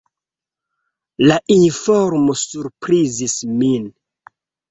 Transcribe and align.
La 1.31 1.35
informo 1.57 2.35
surprizis 2.45 3.37
min. 3.61 3.87